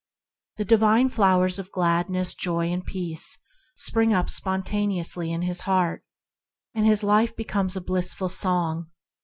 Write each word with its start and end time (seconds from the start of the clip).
The 0.57 0.65
divine 0.65 1.09
flowers 1.09 1.59
of 1.59 1.71
Gladness, 1.71 2.33
Joy, 2.33 2.71
and 2.73 2.83
Peace 2.83 3.37
spring 3.75 4.15
up 4.15 4.31
spontaneously 4.31 5.31
in 5.31 5.43
his 5.43 5.61
heart, 5.61 6.03
and 6.73 6.87
his 6.87 7.03
life 7.03 7.35
becomes 7.35 7.75
a 7.75 7.81
blissful 7.81 8.29
song. 8.29 8.89